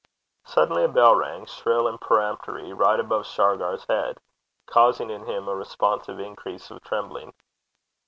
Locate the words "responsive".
5.55-6.19